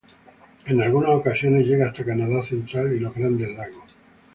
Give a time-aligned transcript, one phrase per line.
[0.65, 3.83] En algunas ocasiones llega hasta Canadá central y los grandes lagos.